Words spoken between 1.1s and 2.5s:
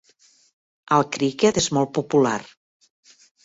criquet és molt popular.